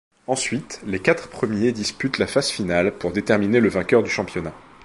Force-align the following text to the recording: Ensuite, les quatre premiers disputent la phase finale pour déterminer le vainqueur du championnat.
Ensuite, 0.25 0.81
les 0.87 0.97
quatre 0.99 1.27
premiers 1.29 1.73
disputent 1.73 2.17
la 2.17 2.25
phase 2.25 2.49
finale 2.49 2.91
pour 2.91 3.11
déterminer 3.11 3.59
le 3.59 3.69
vainqueur 3.69 4.01
du 4.01 4.09
championnat. 4.09 4.55